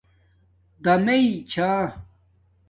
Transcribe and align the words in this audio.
دَمیݺ 0.83 1.29
چھݳ 1.51 1.69